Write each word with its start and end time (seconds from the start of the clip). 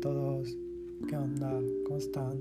todos, 0.00 0.56
¿qué 1.08 1.16
onda? 1.16 1.60
¿Cómo 1.84 1.98
están? 1.98 2.38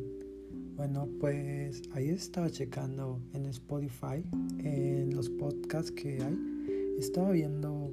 Bueno, 0.76 1.08
pues 1.20 1.82
ahí 1.94 2.10
estaba 2.10 2.52
checando 2.52 3.20
en 3.34 3.48
Spotify, 3.48 4.24
en 4.60 5.16
los 5.16 5.30
podcasts 5.30 5.92
que 5.92 6.22
hay, 6.22 6.96
estaba 7.00 7.32
viendo 7.32 7.92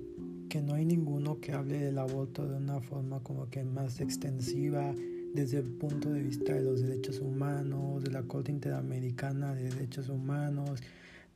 que 0.51 0.61
no 0.61 0.75
hay 0.75 0.85
ninguno 0.85 1.41
que 1.41 1.53
hable 1.53 1.79
del 1.79 1.99
aborto 1.99 2.47
de 2.47 2.57
una 2.59 2.81
forma 2.81 3.21
como 3.21 3.49
que 3.49 3.65
más 3.65 4.01
extensiva 4.01 4.95
desde 5.33 5.59
el 5.59 5.65
punto 5.65 6.11
de 6.11 6.23
vista 6.23 6.53
de 6.53 6.63
los 6.63 6.83
derechos 6.83 7.21
humanos, 7.21 8.05
de 8.05 8.11
la 8.11 8.23
Corte 8.23 8.53
Interamericana 8.53 9.55
de 9.55 9.71
Derechos 9.71 10.11
Humanos, 10.11 10.83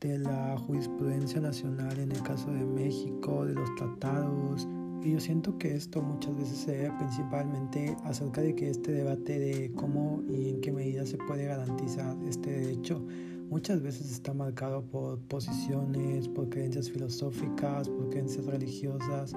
de 0.00 0.18
la 0.18 0.56
jurisprudencia 0.58 1.40
nacional 1.40 1.98
en 1.98 2.12
el 2.12 2.22
caso 2.22 2.50
de 2.50 2.64
México, 2.64 3.46
de 3.46 3.54
los 3.54 3.74
tratados, 3.76 4.68
y 5.02 5.12
yo 5.12 5.20
siento 5.20 5.58
que 5.58 5.74
esto 5.74 6.02
muchas 6.02 6.36
veces 6.36 6.58
se 6.58 6.72
debe 6.72 6.92
principalmente 6.98 7.96
acerca 8.04 8.40
de 8.40 8.54
que 8.54 8.70
este 8.70 8.92
debate 8.92 9.38
de 9.38 9.72
cómo 9.72 10.22
y 10.28 10.50
en 10.50 10.60
qué 10.60 10.72
medida 10.72 11.06
se 11.06 11.16
puede 11.18 11.46
garantizar 11.46 12.16
este 12.26 12.50
derecho 12.50 13.02
muchas 13.48 13.82
veces 13.82 14.10
está 14.10 14.34
marcado 14.34 14.82
por 14.82 15.18
posiciones, 15.20 16.28
por 16.28 16.48
creencias 16.48 16.90
filosóficas, 16.90 17.88
por 17.88 18.10
creencias 18.10 18.44
religiosas, 18.46 19.32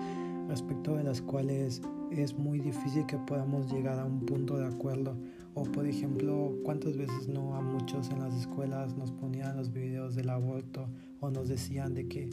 respecto 0.47 0.95
de 0.95 1.03
las 1.03 1.21
cuales 1.21 1.81
es 2.11 2.37
muy 2.37 2.59
difícil 2.59 3.05
que 3.05 3.17
podamos 3.17 3.71
llegar 3.71 3.99
a 3.99 4.05
un 4.05 4.25
punto 4.25 4.57
de 4.57 4.65
acuerdo. 4.65 5.15
O 5.53 5.63
por 5.63 5.85
ejemplo, 5.85 6.53
cuántas 6.63 6.97
veces 6.97 7.27
no 7.27 7.55
a 7.55 7.61
muchos 7.61 8.09
en 8.09 8.19
las 8.19 8.33
escuelas 8.35 8.95
nos 8.97 9.11
ponían 9.11 9.57
los 9.57 9.71
videos 9.71 10.15
del 10.15 10.29
aborto 10.29 10.89
o 11.19 11.29
nos 11.29 11.47
decían 11.47 11.93
de 11.93 12.07
que 12.07 12.29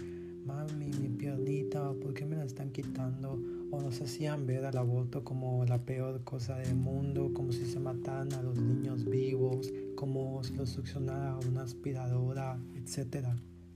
mami, 0.48 0.91
mi 0.98 1.11
piernita, 1.11 1.93
¿por 1.93 2.14
qué 2.14 2.25
me 2.25 2.34
la 2.34 2.45
están 2.45 2.70
quitando? 2.70 3.39
O 3.70 3.83
nos 3.83 4.00
hacían 4.00 4.47
ver 4.47 4.64
al 4.64 4.78
aborto 4.78 5.23
como 5.23 5.62
la 5.67 5.78
peor 5.84 6.25
cosa 6.25 6.56
del 6.56 6.75
mundo, 6.75 7.31
como 7.34 7.53
si 7.53 7.67
se 7.67 7.78
mataran 7.78 8.33
a 8.33 8.42
los 8.42 8.58
niños 8.58 9.05
vivos, 9.05 9.70
como 9.95 10.42
si 10.42 10.55
los 10.55 10.70
succionara 10.70 11.39
una 11.50 11.64
aspiradora, 11.64 12.58
etc. 12.75 13.27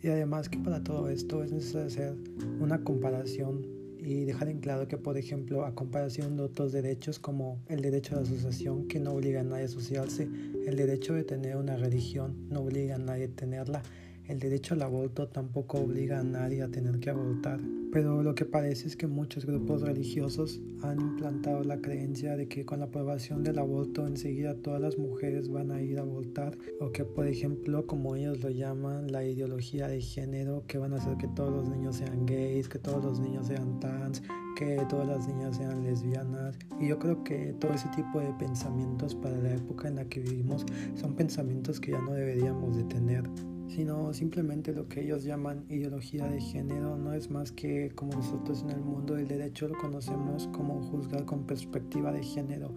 Y 0.00 0.08
además 0.08 0.48
que 0.48 0.58
para 0.58 0.82
todo 0.82 1.10
esto 1.10 1.44
es 1.44 1.52
necesario 1.52 1.86
hacer 1.88 2.16
una 2.58 2.82
comparación 2.82 3.66
y 3.98 4.24
dejar 4.24 4.48
en 4.48 4.60
claro 4.60 4.88
que, 4.88 4.96
por 4.96 5.18
ejemplo, 5.18 5.66
a 5.66 5.74
comparación 5.74 6.38
de 6.38 6.44
otros 6.44 6.72
derechos 6.72 7.18
como 7.18 7.60
el 7.68 7.82
derecho 7.82 8.14
a 8.14 8.16
la 8.16 8.22
asociación, 8.22 8.88
que 8.88 8.98
no 8.98 9.12
obliga 9.12 9.40
a 9.40 9.44
nadie 9.44 9.64
a 9.64 9.66
asociarse, 9.66 10.26
el 10.66 10.74
derecho 10.74 11.12
de 11.12 11.24
tener 11.24 11.56
una 11.56 11.76
religión 11.76 12.48
no 12.48 12.60
obliga 12.60 12.94
a 12.94 12.98
nadie 12.98 13.26
a 13.26 13.28
tenerla, 13.28 13.82
el 14.32 14.40
derecho 14.40 14.72
al 14.72 14.80
aborto 14.80 15.28
tampoco 15.28 15.78
obliga 15.78 16.20
a 16.20 16.22
nadie 16.22 16.62
a 16.62 16.68
tener 16.68 16.98
que 17.00 17.10
abortar, 17.10 17.60
pero 17.92 18.22
lo 18.22 18.34
que 18.34 18.46
parece 18.46 18.88
es 18.88 18.96
que 18.96 19.06
muchos 19.06 19.44
grupos 19.44 19.82
religiosos 19.82 20.58
han 20.80 21.02
implantado 21.02 21.62
la 21.64 21.82
creencia 21.82 22.34
de 22.34 22.48
que 22.48 22.64
con 22.64 22.80
la 22.80 22.86
aprobación 22.86 23.44
del 23.44 23.58
aborto 23.58 24.06
enseguida 24.06 24.54
todas 24.54 24.80
las 24.80 24.96
mujeres 24.96 25.50
van 25.50 25.70
a 25.70 25.82
ir 25.82 25.98
a 25.98 26.02
abortar 26.02 26.56
o 26.80 26.92
que 26.92 27.04
por 27.04 27.26
ejemplo 27.26 27.86
como 27.86 28.16
ellos 28.16 28.42
lo 28.42 28.48
llaman 28.48 29.12
la 29.12 29.22
ideología 29.22 29.86
de 29.86 30.00
género 30.00 30.64
que 30.66 30.78
van 30.78 30.94
a 30.94 30.96
hacer 30.96 31.18
que 31.18 31.28
todos 31.28 31.52
los 31.52 31.68
niños 31.68 31.96
sean 31.96 32.24
gays, 32.24 32.70
que 32.70 32.78
todos 32.78 33.04
los 33.04 33.20
niños 33.20 33.48
sean 33.48 33.80
trans, 33.80 34.22
que 34.56 34.80
todas 34.88 35.06
las 35.06 35.28
niñas 35.28 35.58
sean 35.58 35.84
lesbianas. 35.84 36.58
Y 36.80 36.88
yo 36.88 36.98
creo 36.98 37.22
que 37.22 37.54
todo 37.60 37.74
ese 37.74 37.88
tipo 37.88 38.18
de 38.18 38.32
pensamientos 38.38 39.14
para 39.14 39.36
la 39.36 39.54
época 39.54 39.88
en 39.88 39.96
la 39.96 40.06
que 40.06 40.20
vivimos 40.20 40.64
son 40.94 41.14
pensamientos 41.14 41.80
que 41.80 41.90
ya 41.90 42.00
no 42.00 42.12
deberíamos 42.14 42.76
de 42.76 42.84
tener 42.84 43.28
sino 43.74 44.12
simplemente 44.12 44.72
lo 44.72 44.86
que 44.86 45.00
ellos 45.00 45.24
llaman 45.24 45.64
ideología 45.68 46.26
de 46.26 46.40
género. 46.40 46.96
No 46.96 47.14
es 47.14 47.30
más 47.30 47.52
que 47.52 47.90
como 47.94 48.12
nosotros 48.12 48.62
en 48.62 48.70
el 48.70 48.80
mundo 48.80 49.14
del 49.14 49.28
derecho 49.28 49.68
lo 49.68 49.78
conocemos 49.78 50.48
como 50.48 50.82
juzgar 50.82 51.24
con 51.24 51.46
perspectiva 51.46 52.12
de 52.12 52.22
género, 52.22 52.74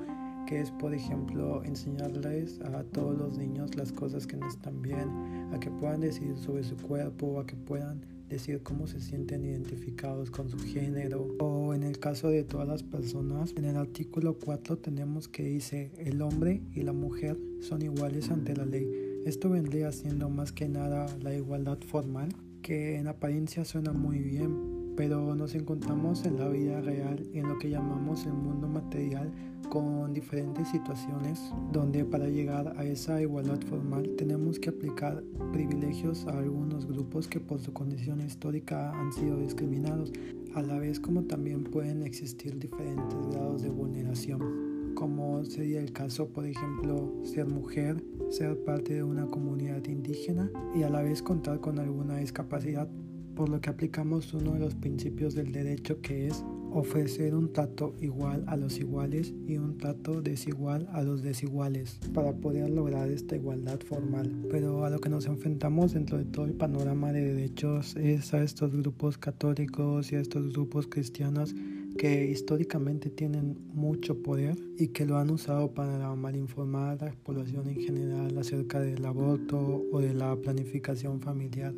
que 0.47 0.61
es 0.61 0.72
por 0.72 0.94
ejemplo 0.94 1.63
enseñarles 1.63 2.61
a 2.61 2.84
todos 2.84 3.17
los 3.17 3.38
niños 3.38 3.75
las 3.75 3.91
cosas 3.91 4.25
que 4.25 4.38
no 4.38 4.47
están 4.47 4.81
bien, 4.81 5.09
a 5.53 5.59
que 5.59 5.69
puedan 5.69 6.00
decidir 6.00 6.38
sobre 6.38 6.63
su 6.63 6.78
cuerpo, 6.78 7.39
a 7.39 7.45
que 7.45 7.55
puedan 7.55 8.05
decir 8.29 8.63
cómo 8.63 8.88
se 8.88 9.01
sienten 9.01 9.44
identificados 9.44 10.31
con 10.31 10.50
su 10.50 10.57
género. 10.57 11.28
O 11.39 11.73
en 11.73 11.84
el 11.84 12.00
caso 12.00 12.29
de 12.29 12.44
todas 12.44 12.67
las 12.67 12.84
personas 12.84 13.53
en 13.57 13.66
el 13.66 13.75
artículo 13.75 14.38
4 14.39 14.78
tenemos 14.78 15.28
que 15.28 15.44
dice 15.44 15.91
el 15.97 16.22
hombre 16.22 16.61
y 16.73 16.84
la 16.84 16.94
mujer 16.94 17.38
son 17.59 17.81
iguales 17.81 18.29
ante 18.31 18.55
la 18.55 18.66
ley 18.66 19.04
esto 19.25 19.49
vendría 19.49 19.91
siendo 19.91 20.29
más 20.29 20.51
que 20.51 20.69
nada 20.69 21.07
la 21.23 21.33
igualdad 21.33 21.79
formal, 21.79 22.29
que 22.61 22.97
en 22.97 23.07
apariencia 23.07 23.65
suena 23.65 23.91
muy 23.91 24.19
bien, 24.19 24.93
pero 24.95 25.33
nos 25.33 25.55
encontramos 25.55 26.25
en 26.25 26.37
la 26.37 26.47
vida 26.47 26.79
real 26.79 27.27
y 27.33 27.39
en 27.39 27.49
lo 27.49 27.57
que 27.57 27.71
llamamos 27.71 28.27
el 28.27 28.33
mundo 28.33 28.67
material 28.67 29.31
con 29.69 30.13
diferentes 30.13 30.67
situaciones 30.69 31.41
donde 31.73 32.05
para 32.05 32.27
llegar 32.27 32.75
a 32.77 32.85
esa 32.85 33.19
igualdad 33.19 33.59
formal 33.67 34.11
tenemos 34.15 34.59
que 34.59 34.69
aplicar 34.69 35.23
privilegios 35.51 36.27
a 36.27 36.37
algunos 36.37 36.85
grupos 36.85 37.27
que 37.27 37.39
por 37.39 37.59
su 37.59 37.73
condición 37.73 38.21
histórica 38.21 38.91
han 38.91 39.11
sido 39.11 39.39
discriminados, 39.39 40.13
a 40.53 40.61
la 40.61 40.77
vez 40.77 40.99
como 40.99 41.23
también 41.23 41.63
pueden 41.63 42.03
existir 42.03 42.59
diferentes 42.59 43.27
grados 43.31 43.63
de 43.63 43.69
vulneración 43.69 44.74
como 44.95 45.44
sería 45.45 45.79
el 45.79 45.91
caso, 45.91 46.29
por 46.29 46.45
ejemplo, 46.45 47.13
ser 47.23 47.45
mujer, 47.45 48.03
ser 48.29 48.57
parte 48.63 48.95
de 48.95 49.03
una 49.03 49.28
comunidad 49.28 49.85
indígena 49.85 50.50
y 50.73 50.83
a 50.83 50.89
la 50.89 51.01
vez 51.01 51.22
contar 51.22 51.59
con 51.59 51.78
alguna 51.78 52.17
discapacidad, 52.17 52.89
por 53.35 53.50
lo 53.50 53.61
que 53.61 53.69
aplicamos 53.69 54.34
uno 54.34 54.53
de 54.53 54.59
los 54.59 54.75
principios 54.75 55.35
del 55.35 55.51
derecho 55.51 56.01
que 56.01 56.28
es 56.28 56.44
ofrecer 56.72 57.35
un 57.35 57.53
trato 57.53 57.94
igual 58.01 58.44
a 58.47 58.57
los 58.57 58.79
iguales 58.79 59.34
y 59.47 59.57
un 59.57 59.78
trato 59.78 60.22
desigual 60.22 60.88
a 60.91 61.03
los 61.03 61.22
desiguales 61.22 62.00
para 62.13 62.34
poder 62.34 62.69
lograr 62.69 63.09
esta 63.09 63.35
igualdad 63.35 63.79
formal. 63.79 64.45
Pero 64.50 64.84
a 64.84 64.89
lo 64.89 65.00
que 65.00 65.09
nos 65.09 65.25
enfrentamos 65.25 65.94
dentro 65.94 66.17
de 66.17 66.25
todo 66.25 66.45
el 66.45 66.53
panorama 66.53 67.13
de 67.13 67.34
derechos 67.34 67.95
es 67.95 68.34
a 68.34 68.44
estos 68.44 68.75
grupos 68.75 69.17
católicos 69.17 70.11
y 70.11 70.16
a 70.16 70.19
estos 70.19 70.51
grupos 70.51 70.88
cristianos 70.88 71.55
que 71.97 72.25
históricamente 72.25 73.09
tienen 73.09 73.57
mucho 73.73 74.22
poder 74.22 74.57
y 74.78 74.89
que 74.89 75.06
lo 75.06 75.17
han 75.17 75.31
usado 75.31 75.73
para 75.73 76.13
malinformar 76.16 77.01
a 77.01 77.06
la 77.06 77.11
población 77.13 77.69
en 77.69 77.81
general 77.81 78.38
acerca 78.38 78.79
del 78.79 79.06
aborto 79.06 79.85
o 79.91 80.00
de 80.00 80.13
la 80.13 80.35
planificación 80.35 81.22
familiar. 81.22 81.73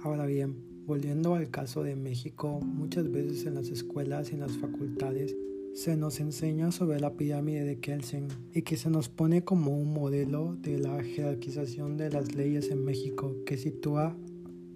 Ahora 0.00 0.26
bien, 0.26 0.56
volviendo 0.86 1.34
al 1.34 1.50
caso 1.50 1.82
de 1.82 1.96
México, 1.96 2.60
muchas 2.60 3.10
veces 3.10 3.44
en 3.46 3.56
las 3.56 3.68
escuelas 3.68 4.30
y 4.30 4.34
en 4.34 4.40
las 4.40 4.56
facultades 4.56 5.36
se 5.74 5.94
nos 5.94 6.20
enseña 6.20 6.72
sobre 6.72 7.00
la 7.00 7.18
pirámide 7.18 7.64
de 7.64 7.80
Kelsen 7.80 8.28
y 8.54 8.62
que 8.62 8.78
se 8.78 8.88
nos 8.88 9.10
pone 9.10 9.44
como 9.44 9.76
un 9.76 9.92
modelo 9.92 10.56
de 10.62 10.78
la 10.78 11.02
jerarquización 11.02 11.98
de 11.98 12.08
las 12.08 12.34
leyes 12.34 12.70
en 12.70 12.82
México 12.82 13.34
que 13.44 13.58
sitúa 13.58 14.16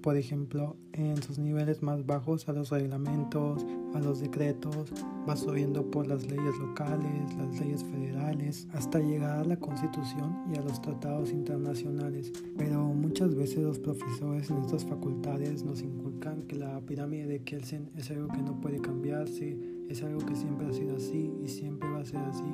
por 0.02 0.16
ejemplo, 0.16 0.76
en 0.92 1.22
sus 1.22 1.38
niveles 1.38 1.82
más 1.82 2.06
bajos 2.06 2.48
a 2.48 2.52
los 2.52 2.70
reglamentos, 2.70 3.64
a 3.94 4.00
los 4.00 4.20
decretos, 4.20 4.92
va 5.28 5.36
subiendo 5.36 5.90
por 5.90 6.06
las 6.06 6.30
leyes 6.30 6.58
locales, 6.58 7.34
las 7.36 7.60
leyes 7.60 7.84
federales, 7.84 8.68
hasta 8.72 8.98
llegar 8.98 9.38
a 9.38 9.44
la 9.44 9.56
constitución 9.56 10.36
y 10.52 10.58
a 10.58 10.62
los 10.62 10.80
tratados 10.80 11.30
internacionales. 11.30 12.32
Pero 12.56 12.84
muchas 12.84 13.34
veces 13.34 13.58
los 13.58 13.78
profesores 13.78 14.50
en 14.50 14.58
estas 14.58 14.84
facultades 14.84 15.64
nos 15.64 15.82
inculcan 15.82 16.42
que 16.42 16.56
la 16.56 16.80
pirámide 16.80 17.26
de 17.26 17.42
Kelsen 17.42 17.90
es 17.96 18.10
algo 18.10 18.28
que 18.28 18.42
no 18.42 18.60
puede 18.60 18.80
cambiarse, 18.80 19.58
es 19.88 20.02
algo 20.02 20.24
que 20.24 20.36
siempre 20.36 20.66
ha 20.66 20.72
sido 20.72 20.96
así 20.96 21.32
y 21.42 21.48
siempre 21.48 21.90
va 21.90 22.00
a 22.00 22.04
ser 22.04 22.20
así 22.20 22.44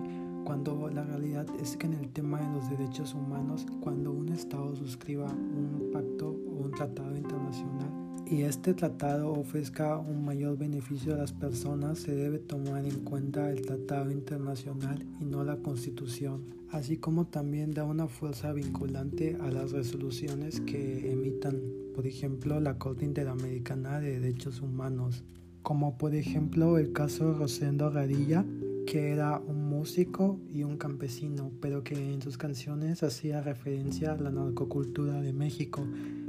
cuando 0.47 0.89
la 0.89 1.03
realidad 1.03 1.45
es 1.61 1.77
que 1.77 1.87
en 1.87 1.95
el 1.95 2.09
tema 2.11 2.41
de 2.41 2.55
los 2.55 2.71
derechos 2.71 3.15
humanos, 3.15 3.67
cuando 3.81 4.13
un 4.13 4.29
Estado 4.29 4.77
suscriba 4.77 5.27
un 5.27 5.91
pacto 5.93 6.37
un 6.57 6.73
tratado 6.73 7.17
internacional 7.17 8.07
y 8.29 8.43
este 8.43 8.75
tratado 8.75 9.33
ofrezca 9.33 9.99
un 9.99 10.25
mayor 10.25 10.59
beneficio 10.59 11.15
a 11.15 11.19
las 11.19 11.33
personas, 11.33 12.01
se 12.01 12.15
debe 12.15 12.39
tomar 12.39 12.85
en 12.85 13.05
cuenta 13.05 13.51
el 13.53 13.63
tratado 13.63 14.11
internacional 14.11 15.07
y 15.21 15.25
no 15.25 15.45
la 15.45 15.59
constitución, 15.59 16.43
así 16.71 16.97
como 16.97 17.27
también 17.29 17.73
da 17.73 17.85
una 17.85 18.09
fuerza 18.09 18.53
vinculante 18.53 19.37
a 19.41 19.51
las 19.51 19.71
resoluciones 19.71 20.61
que 20.61 21.13
emitan, 21.13 21.61
por 21.95 22.07
ejemplo, 22.07 22.59
la 22.59 22.79
Corte 22.79 23.05
Interamericana 23.05 24.01
de 24.01 24.19
Derechos 24.19 24.61
Humanos, 24.61 25.23
como 25.63 25.97
por 25.97 26.15
ejemplo 26.15 26.79
el 26.79 26.93
caso 26.93 27.33
Rosendo 27.33 27.91
Radilla, 27.91 28.45
que 28.89 29.11
era 29.11 29.39
un 29.39 29.69
músico 29.69 30.41
y 30.53 30.65
un 30.65 30.79
campesino, 30.79 31.53
pero 31.61 31.85
que 31.85 31.95
en 31.95 32.23
sus 32.23 32.39
canciones 32.39 33.05
hacía 33.05 33.41
referencia 33.41 34.13
a 34.13 34.17
la 34.17 34.31
narcocultura 34.31 35.21
de 35.21 35.33
México 35.33 35.87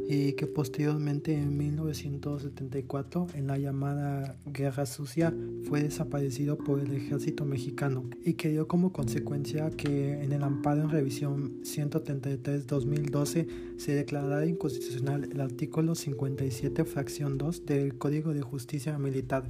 y 0.07 0.33
que 0.33 0.47
posteriormente 0.47 1.33
en 1.33 1.57
1974 1.57 3.27
en 3.33 3.47
la 3.47 3.57
llamada 3.57 4.37
Guerra 4.45 4.85
Sucia 4.85 5.33
fue 5.67 5.83
desaparecido 5.83 6.57
por 6.57 6.79
el 6.79 6.93
ejército 6.93 7.43
mexicano 7.45 8.09
y 8.23 8.33
que 8.33 8.49
dio 8.49 8.67
como 8.67 8.93
consecuencia 8.93 9.69
que 9.71 10.23
en 10.23 10.31
el 10.31 10.43
amparo 10.43 10.81
en 10.83 10.89
revisión 10.89 11.61
133-2012 11.63 13.47
se 13.77 13.93
declarara 13.93 14.45
inconstitucional 14.45 15.29
el 15.31 15.41
artículo 15.41 15.95
57 15.95 16.85
fracción 16.85 17.37
2 17.37 17.65
del 17.65 17.97
Código 17.97 18.33
de 18.33 18.41
Justicia 18.41 18.97
Militar 18.97 19.49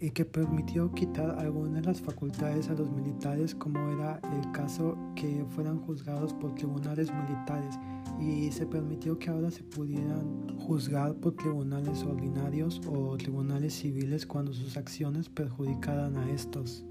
y 0.00 0.10
que 0.10 0.24
permitió 0.24 0.92
quitar 0.92 1.38
algunas 1.38 1.74
de 1.74 1.82
las 1.82 2.00
facultades 2.00 2.68
a 2.68 2.74
los 2.74 2.90
militares 2.90 3.54
como 3.54 3.90
era 3.90 4.20
el 4.32 4.52
caso 4.52 4.96
que 5.16 5.44
fueran 5.50 5.78
juzgados 5.80 6.32
por 6.34 6.54
tribunales 6.54 7.10
militares. 7.12 7.78
Y 8.20 8.50
se 8.52 8.66
permitió 8.66 9.18
que 9.18 9.30
ahora 9.30 9.50
se 9.50 9.62
pudieran 9.62 10.56
juzgar 10.58 11.14
por 11.14 11.34
tribunales 11.34 12.02
ordinarios 12.02 12.80
o 12.86 13.16
tribunales 13.16 13.74
civiles 13.74 14.26
cuando 14.26 14.52
sus 14.52 14.76
acciones 14.76 15.28
perjudicaran 15.28 16.16
a 16.16 16.30
estos 16.30 16.84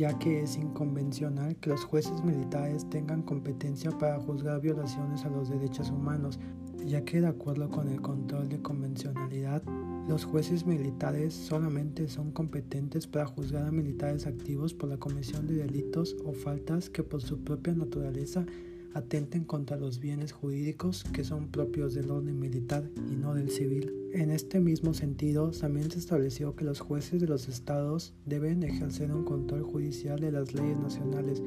ya 0.00 0.18
que 0.18 0.40
es 0.40 0.56
inconvencional 0.56 1.56
que 1.56 1.68
los 1.68 1.84
jueces 1.84 2.24
militares 2.24 2.88
tengan 2.88 3.20
competencia 3.20 3.90
para 3.90 4.18
juzgar 4.18 4.58
violaciones 4.62 5.26
a 5.26 5.28
los 5.28 5.50
derechos 5.50 5.90
humanos, 5.90 6.40
ya 6.86 7.04
que 7.04 7.20
de 7.20 7.26
acuerdo 7.26 7.68
con 7.68 7.86
el 7.86 8.00
control 8.00 8.48
de 8.48 8.62
convencionalidad, 8.62 9.62
los 10.08 10.24
jueces 10.24 10.64
militares 10.64 11.34
solamente 11.34 12.08
son 12.08 12.32
competentes 12.32 13.06
para 13.06 13.26
juzgar 13.26 13.66
a 13.66 13.70
militares 13.70 14.26
activos 14.26 14.72
por 14.72 14.88
la 14.88 14.96
comisión 14.96 15.46
de 15.46 15.56
delitos 15.56 16.16
o 16.24 16.32
faltas 16.32 16.88
que 16.88 17.02
por 17.02 17.20
su 17.20 17.44
propia 17.44 17.74
naturaleza 17.74 18.46
atenten 18.94 19.44
contra 19.44 19.76
los 19.76 20.00
bienes 20.00 20.32
jurídicos 20.32 21.04
que 21.12 21.24
son 21.24 21.48
propios 21.48 21.92
del 21.92 22.10
orden 22.10 22.40
militar 22.40 22.88
y 23.10 23.16
no 23.16 23.34
del 23.34 23.50
civil. 23.50 23.99
En 24.12 24.32
este 24.32 24.58
mismo 24.58 24.92
sentido, 24.92 25.52
también 25.52 25.88
se 25.88 26.00
estableció 26.00 26.56
que 26.56 26.64
los 26.64 26.80
jueces 26.80 27.20
de 27.20 27.28
los 27.28 27.48
estados 27.48 28.12
deben 28.26 28.64
ejercer 28.64 29.12
un 29.12 29.24
control 29.24 29.62
judicial 29.62 30.18
de 30.18 30.32
las 30.32 30.52
leyes 30.52 30.76
nacionales, 30.78 31.40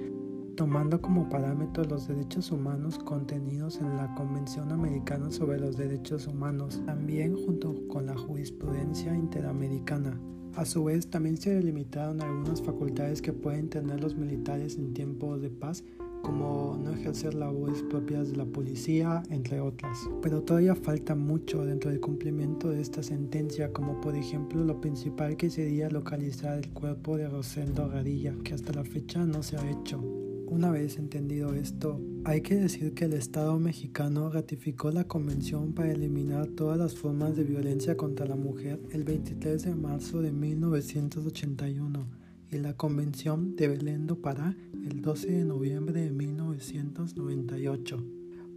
tomando 0.56 1.02
como 1.02 1.28
parámetro 1.28 1.84
los 1.84 2.08
derechos 2.08 2.52
humanos 2.52 2.98
contenidos 3.00 3.80
en 3.82 3.98
la 3.98 4.16
Convención 4.16 4.72
Americana 4.72 5.30
sobre 5.30 5.60
los 5.60 5.76
Derechos 5.76 6.26
Humanos, 6.26 6.82
también 6.86 7.36
junto 7.36 7.86
con 7.90 8.06
la 8.06 8.16
jurisprudencia 8.16 9.14
interamericana. 9.14 10.18
A 10.56 10.64
su 10.64 10.86
vez, 10.86 11.10
también 11.10 11.36
se 11.36 11.54
delimitaron 11.54 12.22
algunas 12.22 12.62
facultades 12.62 13.22
que 13.22 13.34
pueden 13.34 13.70
tener 13.70 14.00
los 14.00 14.16
militares 14.16 14.78
en 14.78 14.94
tiempos 14.94 15.42
de 15.42 15.50
paz, 15.50 15.84
como 16.24 16.80
no 16.82 16.92
ejercer 16.92 17.36
labores 17.36 17.84
propias 17.84 18.32
de 18.32 18.38
la 18.38 18.46
policía, 18.46 19.22
entre 19.30 19.60
otras. 19.60 20.00
Pero 20.22 20.42
todavía 20.42 20.74
falta 20.74 21.14
mucho 21.14 21.66
dentro 21.66 21.92
del 21.92 22.00
cumplimiento 22.00 22.70
de 22.70 22.82
esta 22.82 23.04
sentencia, 23.04 23.72
como 23.72 24.02
por 24.02 24.16
ejemplo 24.16 24.64
lo 24.64 24.82
principal 24.82 25.38
que 25.38 25.52
sería 25.52 25.90
localizar 25.90 26.58
el 26.58 26.70
cuerpo 26.70 27.18
de 27.18 27.30
Rosendo 27.30 27.88
Radilla, 27.90 28.34
que 28.44 28.54
hasta 28.54 28.74
la 28.74 28.86
fecha 28.86 29.26
no 29.26 29.44
se 29.44 29.58
ha 29.58 29.70
hecho. 29.70 30.02
Una 30.48 30.72
vez 30.72 30.98
entendido 30.98 31.54
esto, 31.54 32.00
hay 32.24 32.42
que 32.42 32.56
decir 32.56 32.94
que 32.94 33.06
el 33.06 33.14
Estado 33.14 33.60
mexicano 33.60 34.30
ratificó 34.30 34.92
la 34.92 35.04
Convención 35.04 35.74
para 35.74 35.92
eliminar 35.92 36.48
todas 36.48 36.78
las 36.78 36.96
formas 36.96 37.36
de 37.36 37.44
violencia 37.44 37.98
contra 37.98 38.26
la 38.26 38.36
mujer 38.36 38.80
el 38.92 39.04
23 39.04 39.62
de 39.64 39.76
marzo 39.76 40.22
de 40.22 40.32
1981 40.32 42.23
y 42.54 42.60
la 42.60 42.74
Convención 42.74 43.56
de 43.56 43.68
Belén 43.68 44.06
do 44.06 44.22
Pará 44.22 44.56
el 44.86 45.02
12 45.02 45.32
de 45.32 45.46
noviembre 45.46 46.02
de 46.02 46.12
1998. 46.12 48.04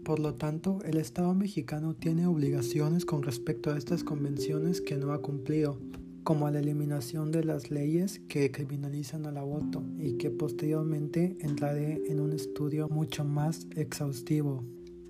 Por 0.04 0.18
lo 0.18 0.34
tanto, 0.34 0.80
el 0.84 0.98
Estado 0.98 1.34
mexicano 1.34 1.94
tiene 1.94 2.26
obligaciones 2.26 3.04
con 3.04 3.22
respecto 3.22 3.70
a 3.70 3.78
estas 3.78 4.04
convenciones 4.04 4.80
que 4.80 4.96
no 4.96 5.12
ha 5.12 5.22
cumplido, 5.22 5.78
como 6.24 6.50
la 6.50 6.58
eliminación 6.58 7.32
de 7.32 7.44
las 7.44 7.70
leyes 7.70 8.20
que 8.28 8.50
criminalizan 8.50 9.24
al 9.24 9.38
aborto 9.38 9.82
y 9.98 10.18
que 10.18 10.30
posteriormente 10.30 11.36
entraré 11.40 12.02
en 12.06 12.20
un 12.20 12.32
estudio 12.32 12.88
mucho 12.88 13.24
más 13.24 13.66
exhaustivo. 13.76 14.62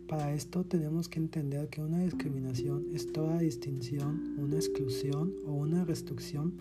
Para 0.07 0.33
esto 0.33 0.65
tenemos 0.65 1.09
que 1.09 1.19
entender 1.19 1.69
que 1.69 1.83
una 1.83 1.99
discriminación 1.99 2.87
es 2.93 3.13
toda 3.13 3.39
distinción, 3.39 4.37
una 4.39 4.57
exclusión 4.57 5.35
o 5.45 5.53
una 5.53 5.85
restricción 5.85 6.55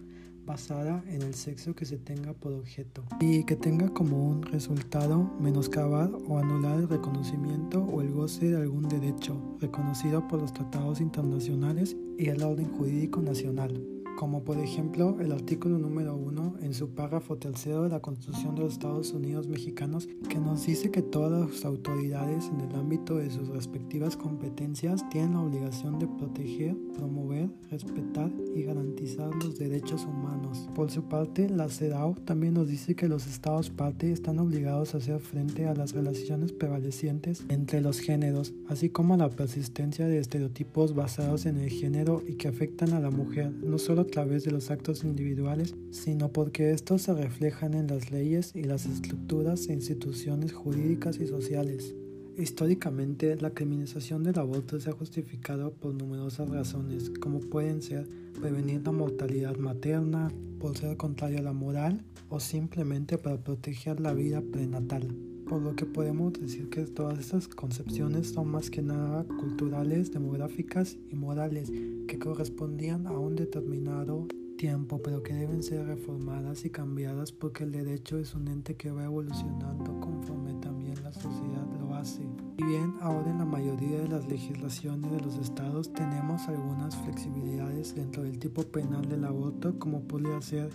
basada 0.46 1.04
en 1.08 1.22
el 1.22 1.34
sexo 1.34 1.76
que 1.76 1.86
se 1.86 1.98
tenga 1.98 2.34
por 2.34 2.54
objeto 2.54 3.04
y 3.20 3.44
que 3.46 3.56
tenga 3.56 3.90
como 3.90 4.28
un 4.28 4.44
resultado 4.44 5.32
menoscabar 5.40 6.12
o 6.28 6.38
anular 6.38 6.80
el 6.80 6.90
reconocimiento 6.90 7.84
o 7.84 8.02
el 8.02 8.12
goce 8.12 8.52
de 8.52 8.58
algún 8.58 8.88
derecho 8.88 9.58
reconocido 9.60 10.28
por 10.28 10.42
los 10.42 10.54
tratados 10.54 11.02
internacionales 11.02 11.96
y 12.18 12.30
el 12.30 12.44
orden 12.44 12.70
jurídico 12.72 13.22
nacional 13.22 13.95
como 14.16 14.44
por 14.44 14.58
ejemplo 14.58 15.18
el 15.20 15.32
artículo 15.32 15.78
número 15.78 16.16
1 16.16 16.56
en 16.62 16.74
su 16.74 16.90
párrafo 16.90 17.38
tercero 17.38 17.84
de 17.84 17.90
la 17.90 18.00
Constitución 18.00 18.56
de 18.56 18.62
los 18.62 18.74
Estados 18.74 19.12
Unidos 19.12 19.48
mexicanos, 19.48 20.08
que 20.30 20.40
nos 20.40 20.66
dice 20.66 20.92
que 20.92 21.02
todas 21.02 21.50
las 21.50 21.66
autoridades 21.66 22.48
en 22.48 22.62
el 22.62 22.76
ámbito 22.76 23.18
de 23.18 23.30
sus 23.30 23.50
respectivas 23.50 24.18
competencias 24.18 25.08
tienen 25.10 25.34
la 25.34 25.42
obligación 25.42 26.00
de 26.00 26.08
proteger, 26.08 26.76
promover, 26.96 27.50
respetar 27.70 28.32
y 28.56 28.64
garantizar 28.64 29.34
los 29.36 29.58
derechos 29.58 30.06
humanos. 30.06 30.70
Por 30.74 30.92
su 30.92 31.04
parte, 31.04 31.50
la 31.50 31.70
CEDAW 31.70 32.16
también 32.26 32.54
nos 32.54 32.68
dice 32.68 32.96
que 32.96 33.08
los 33.08 33.28
estados 33.28 33.70
parte 33.70 34.12
están 34.12 34.40
obligados 34.40 34.94
a 34.94 34.98
hacer 34.98 35.20
frente 35.20 35.68
a 35.68 35.74
las 35.74 35.94
relaciones 35.94 36.52
prevalecientes 36.52 37.44
entre 37.50 37.82
los 37.82 38.00
géneros, 38.00 38.54
así 38.68 38.90
como 38.90 39.14
a 39.14 39.18
la 39.18 39.30
persistencia 39.30 40.08
de 40.08 40.20
estereotipos 40.20 40.96
basados 40.96 41.46
en 41.46 41.58
el 41.58 41.70
género 41.70 42.22
y 42.28 42.36
que 42.36 42.48
afectan 42.48 42.94
a 42.94 43.00
la 43.00 43.12
mujer, 43.12 43.52
no 43.52 43.78
solo 43.78 44.05
a 44.06 44.08
través 44.08 44.44
de 44.44 44.52
los 44.52 44.72
actos 44.72 45.04
individuales, 45.04 45.76
sino 45.92 46.32
porque 46.32 46.72
estos 46.72 47.02
se 47.02 47.14
reflejan 47.14 47.74
en 47.74 47.88
las 47.88 48.12
leyes 48.12 48.52
y 48.56 48.64
las 48.64 48.86
estructuras 48.86 49.68
e 49.68 49.74
instituciones 49.74 50.54
jurídicas 50.54 51.20
y 51.20 51.28
sociales. 51.28 51.96
Históricamente, 52.38 53.36
la 53.38 53.52
criminalización 53.52 54.24
del 54.24 54.38
aborto 54.40 54.80
se 54.80 54.90
ha 54.90 54.94
justificado 54.94 55.72
por 55.72 55.94
numerosas 55.94 56.50
razones, 56.50 57.10
como 57.20 57.40
pueden 57.40 57.82
ser 57.82 58.08
prevenir 58.40 58.82
la 58.84 58.92
mortalidad 58.92 59.56
materna, 59.56 60.32
por 60.60 60.78
ser 60.78 60.98
contrario 60.98 61.40
a 61.40 61.44
la 61.44 61.54
moral 61.54 62.04
o 62.30 62.40
simplemente 62.40 63.18
para 63.18 63.38
proteger 63.38 64.00
la 64.00 64.14
vida 64.14 64.42
prenatal. 64.42 65.35
Por 65.48 65.62
lo 65.62 65.76
que 65.76 65.86
podemos 65.86 66.34
decir 66.34 66.70
que 66.70 66.86
todas 66.86 67.20
estas 67.20 67.48
concepciones 67.48 68.30
son 68.30 68.48
más 68.50 68.70
que 68.70 68.82
nada 68.82 69.26
culturales, 69.40 70.12
demográficas 70.12 70.98
y 71.10 71.16
morales 71.16 71.72
que 72.08 72.20
correspondían 72.20 73.08
a 73.08 73.12
un 73.12 73.36
determinado 73.36 74.28
tiempo, 74.56 75.02
pero 75.04 75.22
que 75.22 75.34
deben 75.34 75.64
ser 75.64 75.86
reformadas 75.86 76.66
y 76.66 76.70
cambiadas 76.70 77.32
porque 77.32 77.64
el 77.64 77.72
derecho 77.72 78.18
es 78.18 78.34
un 78.34 78.48
ente 78.48 78.76
que 78.76 78.92
va 78.92 79.04
evolucionando 79.04 80.00
conforme 80.00 80.54
también 80.56 81.02
la 81.04 81.12
sociedad 81.12 81.66
lo 81.80 81.94
hace. 81.96 82.24
Y 82.58 82.64
bien, 82.64 82.96
ahora 83.02 83.30
en 83.30 83.40
la 83.40 83.46
mayoría 83.46 84.00
de 84.00 84.08
las 84.08 84.28
legislaciones 84.28 85.12
de 85.12 85.20
los 85.20 85.38
estados 85.38 85.92
tenemos 85.92 86.48
algunas 86.48 86.96
flexibilidades 86.96 87.96
dentro 87.96 88.24
del 88.24 88.40
tipo 88.40 88.64
penal 88.64 89.08
del 89.08 89.26
aborto, 89.26 89.78
como 89.78 90.02
podría 90.02 90.42
ser 90.42 90.70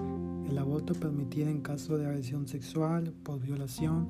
el 0.49 0.59
aborto 0.59 0.95
permitido 0.95 1.49
en 1.49 1.62
caso 1.62 1.97
de 1.97 2.07
agresión 2.07 2.47
sexual, 2.49 3.12
por 3.23 3.41
violación, 3.41 4.09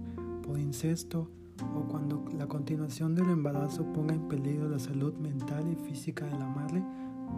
por 0.51 0.59
incesto, 0.59 1.31
o 1.77 1.87
cuando 1.87 2.25
la 2.37 2.49
continuación 2.49 3.15
del 3.15 3.31
embarazo 3.31 3.85
ponga 3.93 4.15
en 4.15 4.27
peligro 4.27 4.69
la 4.69 4.81
salud 4.81 5.15
mental 5.15 5.65
y 5.71 5.77
física 5.77 6.27
de 6.27 6.33
la 6.33 6.49
madre 6.49 6.83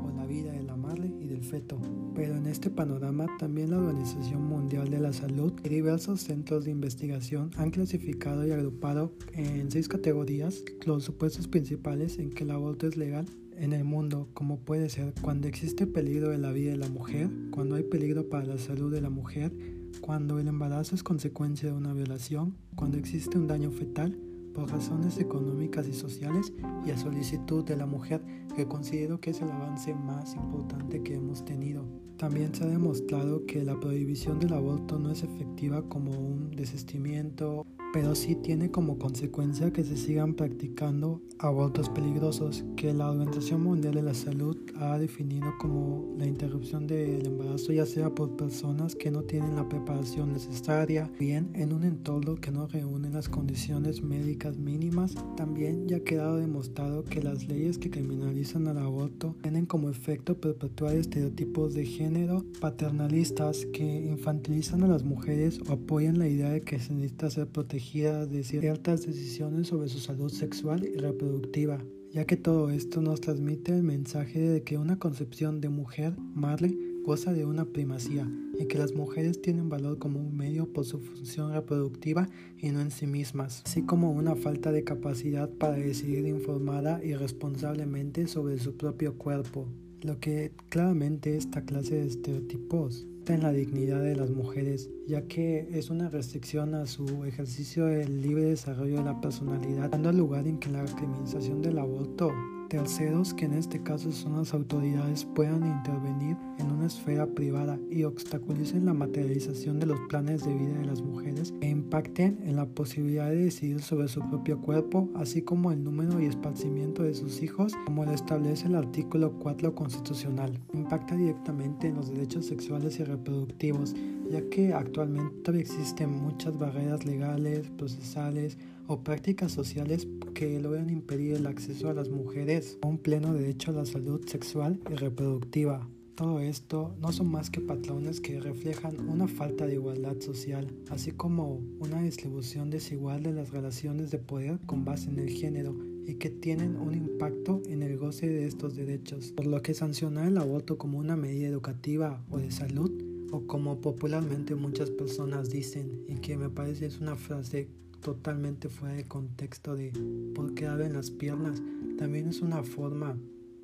o 0.02 0.10
la 0.16 0.24
vida 0.24 0.52
de 0.52 0.62
la 0.62 0.76
madre 0.76 1.12
y 1.20 1.26
del 1.26 1.44
feto. 1.44 1.78
Pero 2.14 2.36
en 2.36 2.46
este 2.46 2.70
panorama 2.70 3.26
también 3.38 3.70
la 3.70 3.76
Organización 3.76 4.46
Mundial 4.46 4.88
de 4.88 4.98
la 4.98 5.12
Salud 5.12 5.52
y 5.62 5.68
diversos 5.68 6.22
centros 6.22 6.64
de 6.64 6.70
investigación 6.70 7.50
han 7.58 7.70
clasificado 7.70 8.46
y 8.46 8.52
agrupado 8.52 9.12
en 9.34 9.70
seis 9.70 9.88
categorías 9.88 10.64
los 10.86 11.04
supuestos 11.04 11.48
principales 11.48 12.18
en 12.18 12.30
que 12.30 12.44
el 12.44 12.52
aborto 12.52 12.86
es 12.86 12.96
legal 12.96 13.26
en 13.58 13.74
el 13.74 13.84
mundo, 13.84 14.30
como 14.32 14.60
puede 14.60 14.88
ser 14.88 15.12
cuando 15.20 15.48
existe 15.48 15.86
peligro 15.86 16.30
de 16.30 16.38
la 16.38 16.50
vida 16.50 16.70
de 16.70 16.78
la 16.78 16.88
mujer, 16.88 17.28
cuando 17.50 17.74
hay 17.74 17.82
peligro 17.82 18.30
para 18.30 18.46
la 18.46 18.56
salud 18.56 18.90
de 18.90 19.02
la 19.02 19.10
mujer, 19.10 19.52
cuando 20.00 20.38
el 20.38 20.48
embarazo 20.48 20.94
es 20.94 21.02
consecuencia 21.02 21.70
de 21.70 21.76
una 21.76 21.92
violación, 21.92 22.56
cuando 22.74 22.98
existe 22.98 23.38
un 23.38 23.46
daño 23.46 23.70
fetal, 23.70 24.18
por 24.54 24.70
razones 24.70 25.18
económicas 25.18 25.88
y 25.88 25.94
sociales 25.94 26.52
y 26.84 26.90
a 26.90 26.98
solicitud 26.98 27.64
de 27.64 27.76
la 27.76 27.86
mujer, 27.86 28.22
que 28.54 28.66
considero 28.66 29.20
que 29.20 29.30
es 29.30 29.40
el 29.40 29.50
avance 29.50 29.94
más 29.94 30.34
importante 30.34 31.02
que 31.02 31.14
hemos 31.14 31.44
tenido. 31.44 31.86
También 32.16 32.54
se 32.54 32.64
ha 32.64 32.68
demostrado 32.68 33.46
que 33.46 33.64
la 33.64 33.80
prohibición 33.80 34.38
del 34.38 34.52
aborto 34.52 34.98
no 34.98 35.10
es 35.10 35.22
efectiva 35.22 35.82
como 35.88 36.12
un 36.12 36.50
desistimiento 36.50 37.66
pero 37.92 38.14
sí 38.14 38.34
tiene 38.34 38.70
como 38.70 38.98
consecuencia 38.98 39.72
que 39.72 39.84
se 39.84 39.96
sigan 39.96 40.34
practicando 40.34 41.20
abortos 41.38 41.88
peligrosos, 41.90 42.64
que 42.76 42.94
la 42.94 43.10
Organización 43.10 43.62
Mundial 43.62 43.94
de 43.94 44.02
la 44.02 44.14
Salud 44.14 44.56
ha 44.76 44.98
definido 44.98 45.52
como 45.58 46.14
la 46.16 46.26
interrupción 46.26 46.86
del 46.86 47.26
embarazo, 47.26 47.72
ya 47.72 47.84
sea 47.84 48.14
por 48.14 48.36
personas 48.36 48.94
que 48.94 49.10
no 49.10 49.22
tienen 49.22 49.56
la 49.56 49.68
preparación 49.68 50.32
necesaria, 50.32 51.10
bien 51.18 51.50
en 51.54 51.72
un 51.72 51.84
entorno 51.84 52.36
que 52.36 52.52
no 52.52 52.66
reúne 52.66 53.10
las 53.10 53.28
condiciones 53.28 54.02
médicas 54.02 54.56
mínimas. 54.56 55.14
También 55.36 55.88
ya 55.88 55.96
ha 55.96 56.00
quedado 56.00 56.36
demostrado 56.36 57.04
que 57.04 57.22
las 57.22 57.48
leyes 57.48 57.78
que 57.78 57.90
criminalizan 57.90 58.68
al 58.68 58.78
aborto 58.78 59.36
tienen 59.42 59.66
como 59.66 59.90
efecto 59.90 60.40
perpetuar 60.40 60.94
estereotipos 60.94 61.74
de 61.74 61.86
género 61.86 62.44
paternalistas 62.60 63.66
que 63.72 64.06
infantilizan 64.06 64.84
a 64.84 64.88
las 64.88 65.02
mujeres 65.02 65.60
o 65.68 65.72
apoyan 65.72 66.18
la 66.18 66.28
idea 66.28 66.50
de 66.50 66.60
que 66.60 66.78
se 66.78 66.94
necesita 66.94 67.30
ser 67.30 67.48
protegido 67.82 68.26
de 68.28 68.44
ciertas 68.44 69.06
decisiones 69.06 69.66
sobre 69.68 69.88
su 69.88 69.98
salud 69.98 70.30
sexual 70.30 70.84
y 70.84 70.96
reproductiva, 70.96 71.82
ya 72.12 72.24
que 72.24 72.36
todo 72.36 72.70
esto 72.70 73.02
nos 73.02 73.20
transmite 73.20 73.74
el 73.74 73.82
mensaje 73.82 74.38
de 74.38 74.62
que 74.62 74.78
una 74.78 75.00
concepción 75.00 75.60
de 75.60 75.68
mujer, 75.68 76.14
madre, 76.32 76.76
goza 77.04 77.32
de 77.32 77.44
una 77.44 77.64
primacía 77.64 78.30
y 78.56 78.66
que 78.66 78.78
las 78.78 78.94
mujeres 78.94 79.42
tienen 79.42 79.68
valor 79.68 79.98
como 79.98 80.20
un 80.20 80.36
medio 80.36 80.72
por 80.72 80.84
su 80.84 81.00
función 81.00 81.52
reproductiva 81.52 82.28
y 82.56 82.70
no 82.70 82.80
en 82.80 82.92
sí 82.92 83.08
mismas, 83.08 83.62
así 83.66 83.82
como 83.82 84.12
una 84.12 84.36
falta 84.36 84.70
de 84.70 84.84
capacidad 84.84 85.50
para 85.50 85.74
decidir 85.74 86.26
informada 86.28 87.02
y 87.02 87.14
responsablemente 87.14 88.28
sobre 88.28 88.58
su 88.60 88.76
propio 88.76 89.18
cuerpo, 89.18 89.66
lo 90.02 90.20
que 90.20 90.52
claramente 90.68 91.36
esta 91.36 91.64
clase 91.64 91.96
de 91.96 92.06
estereotipos 92.06 93.08
en 93.28 93.42
la 93.42 93.52
dignidad 93.52 94.02
de 94.02 94.16
las 94.16 94.30
mujeres, 94.30 94.90
ya 95.06 95.26
que 95.28 95.68
es 95.72 95.90
una 95.90 96.08
restricción 96.08 96.74
a 96.74 96.86
su 96.86 97.24
ejercicio 97.24 97.86
del 97.86 98.20
libre 98.20 98.44
desarrollo 98.44 98.96
de 98.96 99.04
la 99.04 99.20
personalidad, 99.20 99.90
dando 99.90 100.12
lugar 100.12 100.46
en 100.46 100.58
que 100.58 100.70
la 100.70 100.84
criminalización 100.84 101.62
del 101.62 101.78
aborto 101.78 102.32
terceros, 102.72 103.34
que 103.34 103.44
en 103.44 103.52
este 103.52 103.82
caso 103.82 104.10
son 104.12 104.38
las 104.38 104.54
autoridades, 104.54 105.26
puedan 105.26 105.66
intervenir 105.66 106.38
en 106.58 106.72
una 106.72 106.86
esfera 106.86 107.26
privada 107.26 107.78
y 107.90 108.04
obstaculicen 108.04 108.86
la 108.86 108.94
materialización 108.94 109.78
de 109.78 109.84
los 109.84 110.00
planes 110.08 110.46
de 110.46 110.54
vida 110.54 110.78
de 110.78 110.86
las 110.86 111.02
mujeres 111.02 111.52
e 111.60 111.68
impacten 111.68 112.38
en 112.42 112.56
la 112.56 112.64
posibilidad 112.64 113.28
de 113.28 113.44
decidir 113.44 113.82
sobre 113.82 114.08
su 114.08 114.26
propio 114.26 114.58
cuerpo, 114.58 115.10
así 115.14 115.42
como 115.42 115.70
el 115.70 115.84
número 115.84 116.18
y 116.18 116.24
esparcimiento 116.24 117.02
de 117.02 117.12
sus 117.12 117.42
hijos, 117.42 117.74
como 117.84 118.06
lo 118.06 118.12
establece 118.12 118.68
el 118.68 118.76
artículo 118.76 119.38
4 119.38 119.74
constitucional. 119.74 120.58
Impacta 120.72 121.14
directamente 121.14 121.88
en 121.88 121.96
los 121.96 122.08
derechos 122.08 122.46
sexuales 122.46 122.98
y 122.98 123.04
reproductivos, 123.04 123.94
ya 124.30 124.40
que 124.48 124.72
actualmente 124.72 125.60
existen 125.60 126.10
muchas 126.22 126.58
barreras 126.58 127.04
legales, 127.04 127.68
procesales, 127.76 128.56
o 128.92 129.02
prácticas 129.02 129.52
sociales 129.52 130.06
que 130.34 130.60
logran 130.60 130.90
impedir 130.90 131.34
el 131.34 131.46
acceso 131.46 131.88
a 131.88 131.94
las 131.94 132.10
mujeres 132.10 132.78
a 132.82 132.86
un 132.86 132.98
pleno 132.98 133.32
derecho 133.32 133.70
a 133.70 133.74
la 133.74 133.86
salud 133.86 134.20
sexual 134.26 134.78
y 134.90 134.94
reproductiva. 134.94 135.88
Todo 136.14 136.40
esto 136.40 136.94
no 137.00 137.10
son 137.10 137.30
más 137.30 137.48
que 137.48 137.62
patrones 137.62 138.20
que 138.20 138.38
reflejan 138.38 139.08
una 139.08 139.28
falta 139.28 139.66
de 139.66 139.74
igualdad 139.74 140.20
social, 140.20 140.70
así 140.90 141.12
como 141.12 141.62
una 141.80 142.02
distribución 142.02 142.68
desigual 142.68 143.22
de 143.22 143.32
las 143.32 143.50
relaciones 143.50 144.10
de 144.10 144.18
poder 144.18 144.58
con 144.66 144.84
base 144.84 145.08
en 145.08 145.20
el 145.20 145.30
género 145.30 145.74
y 146.06 146.16
que 146.16 146.28
tienen 146.28 146.76
un 146.76 146.92
impacto 146.92 147.62
en 147.66 147.82
el 147.82 147.96
goce 147.96 148.28
de 148.28 148.46
estos 148.46 148.76
derechos, 148.76 149.32
por 149.32 149.46
lo 149.46 149.62
que 149.62 149.72
sancionar 149.72 150.28
el 150.28 150.36
aborto 150.36 150.76
como 150.76 150.98
una 150.98 151.16
medida 151.16 151.48
educativa 151.48 152.22
o 152.28 152.36
de 152.36 152.50
salud, 152.50 152.92
o 153.30 153.46
como 153.46 153.80
popularmente 153.80 154.54
muchas 154.54 154.90
personas 154.90 155.48
dicen, 155.48 156.04
y 156.06 156.16
que 156.16 156.36
me 156.36 156.50
parece 156.50 156.84
es 156.84 157.00
una 157.00 157.16
frase 157.16 157.68
totalmente 158.02 158.68
fuera 158.68 158.94
de 158.94 159.04
contexto 159.04 159.74
de 159.74 159.92
por 160.34 160.52
qué 160.52 160.66
abren 160.66 160.92
las 160.92 161.10
piernas, 161.10 161.62
también 161.96 162.28
es 162.28 162.42
una 162.42 162.62
forma 162.62 163.16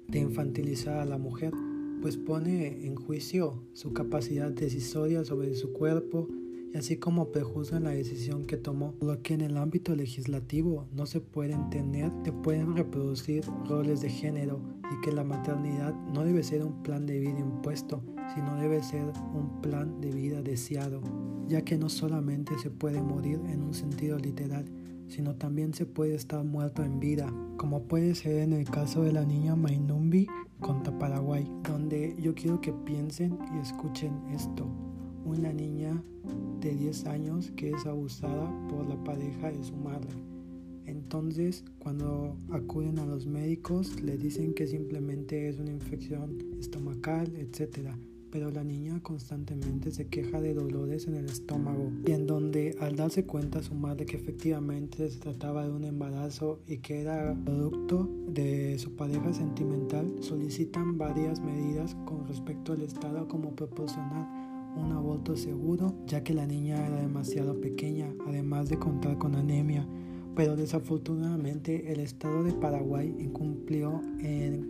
de 0.06 0.20
infantilizar 0.20 0.98
a 0.98 1.04
la 1.04 1.18
mujer, 1.18 1.52
pues 2.00 2.16
pone 2.16 2.86
en 2.86 2.94
juicio 2.94 3.62
su 3.74 3.92
capacidad 3.92 4.50
decisoria 4.50 5.24
sobre 5.24 5.54
su 5.54 5.72
cuerpo 5.72 6.28
y 6.72 6.76
así 6.76 6.96
como 6.96 7.32
prejuzgan 7.32 7.84
la 7.84 7.90
decisión 7.90 8.46
que 8.46 8.56
tomó, 8.56 8.94
lo 9.00 9.22
que 9.22 9.34
en 9.34 9.40
el 9.40 9.56
ámbito 9.56 9.94
legislativo 9.94 10.86
no 10.92 11.06
se 11.06 11.20
pueden 11.20 11.70
tener, 11.70 12.12
se 12.24 12.32
pueden 12.32 12.76
reproducir 12.76 13.44
roles 13.68 14.00
de 14.00 14.10
género 14.10 14.60
y 14.92 15.00
que 15.02 15.12
la 15.12 15.24
maternidad 15.24 15.94
no 16.14 16.24
debe 16.24 16.42
ser 16.42 16.64
un 16.64 16.82
plan 16.82 17.06
de 17.06 17.18
vida 17.18 17.38
impuesto, 17.38 18.02
sino 18.34 18.56
debe 18.56 18.82
ser 18.82 19.04
un 19.34 19.60
plan 19.62 20.00
de 20.00 20.12
vida 20.12 20.42
deseado, 20.42 21.02
ya 21.48 21.62
que 21.62 21.78
no 21.78 21.88
solamente 21.88 22.58
se 22.58 22.70
puede 22.70 23.02
morir 23.02 23.40
en 23.48 23.62
un 23.62 23.74
sentido 23.74 24.18
literal, 24.18 24.66
sino 25.08 25.34
también 25.34 25.72
se 25.72 25.86
puede 25.86 26.14
estar 26.14 26.44
muerto 26.44 26.84
en 26.84 27.00
vida, 27.00 27.32
como 27.56 27.84
puede 27.84 28.14
ser 28.14 28.40
en 28.40 28.52
el 28.52 28.66
caso 28.66 29.02
de 29.02 29.12
la 29.12 29.24
niña 29.24 29.56
Mainumbi 29.56 30.26
contra 30.60 30.96
Paraguay, 30.98 31.50
donde 31.64 32.14
yo 32.20 32.34
quiero 32.34 32.60
que 32.60 32.72
piensen 32.72 33.38
y 33.54 33.58
escuchen 33.58 34.12
esto. 34.30 34.66
Una 35.24 35.52
niña 35.52 36.02
de 36.60 36.74
10 36.74 37.06
años 37.06 37.50
que 37.56 37.70
es 37.70 37.86
abusada 37.86 38.52
por 38.68 38.86
la 38.86 39.02
pareja 39.02 39.50
de 39.50 39.62
su 39.64 39.76
madre. 39.76 40.10
Entonces, 40.84 41.64
cuando 41.78 42.36
acuden 42.50 42.98
a 42.98 43.06
los 43.06 43.26
médicos, 43.26 44.00
le 44.00 44.16
dicen 44.16 44.54
que 44.54 44.66
simplemente 44.66 45.48
es 45.48 45.58
una 45.58 45.70
infección 45.70 46.38
estomacal, 46.58 47.34
etc 47.36 47.90
pero 48.30 48.50
la 48.50 48.64
niña 48.64 49.00
constantemente 49.02 49.90
se 49.90 50.06
queja 50.06 50.40
de 50.40 50.54
dolores 50.54 51.06
en 51.06 51.14
el 51.14 51.26
estómago 51.26 51.90
y 52.06 52.12
en 52.12 52.26
donde 52.26 52.76
al 52.80 52.96
darse 52.96 53.24
cuenta 53.24 53.62
su 53.62 53.74
madre 53.74 54.06
que 54.06 54.16
efectivamente 54.16 55.08
se 55.10 55.18
trataba 55.18 55.64
de 55.64 55.72
un 55.72 55.84
embarazo 55.84 56.60
y 56.66 56.78
que 56.78 57.00
era 57.00 57.36
producto 57.44 58.08
de 58.28 58.78
su 58.78 58.96
pareja 58.96 59.32
sentimental, 59.32 60.14
solicitan 60.20 60.98
varias 60.98 61.40
medidas 61.40 61.96
con 62.04 62.26
respecto 62.26 62.72
al 62.72 62.82
Estado 62.82 63.28
como 63.28 63.54
proporcionar 63.54 64.26
un 64.76 64.92
aborto 64.92 65.36
seguro 65.36 65.94
ya 66.06 66.22
que 66.22 66.34
la 66.34 66.46
niña 66.46 66.86
era 66.86 67.00
demasiado 67.00 67.60
pequeña, 67.60 68.12
además 68.26 68.68
de 68.68 68.78
contar 68.78 69.18
con 69.18 69.34
anemia 69.34 69.86
pero 70.34 70.56
desafortunadamente 70.56 71.92
el 71.92 72.00
Estado 72.00 72.44
de 72.44 72.52
Paraguay 72.52 73.14
incumplió 73.18 74.00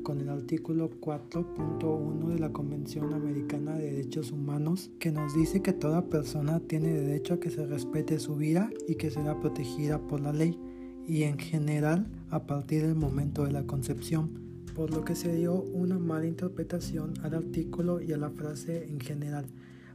con 0.02 0.20
el 0.20 0.28
artículo 0.28 0.90
4.1 1.00 2.28
de 2.28 2.38
la 2.38 2.52
Convención 2.52 3.12
Americana 3.12 3.76
de 3.76 3.92
Derechos 3.92 4.32
Humanos 4.32 4.90
que 4.98 5.12
nos 5.12 5.34
dice 5.34 5.60
que 5.60 5.72
toda 5.72 6.08
persona 6.08 6.60
tiene 6.60 6.92
derecho 6.92 7.34
a 7.34 7.40
que 7.40 7.50
se 7.50 7.66
respete 7.66 8.18
su 8.18 8.36
vida 8.36 8.70
y 8.86 8.94
que 8.94 9.10
será 9.10 9.38
protegida 9.40 9.98
por 9.98 10.20
la 10.20 10.32
ley 10.32 10.58
y 11.06 11.22
en 11.22 11.38
general 11.38 12.06
a 12.30 12.46
partir 12.46 12.82
del 12.82 12.94
momento 12.94 13.44
de 13.44 13.52
la 13.52 13.64
concepción, 13.64 14.30
por 14.74 14.90
lo 14.90 15.04
que 15.04 15.14
se 15.14 15.34
dio 15.34 15.54
una 15.54 15.98
mala 15.98 16.26
interpretación 16.26 17.14
al 17.22 17.34
artículo 17.34 18.00
y 18.00 18.12
a 18.12 18.18
la 18.18 18.30
frase 18.30 18.84
en 18.88 19.00
general 19.00 19.46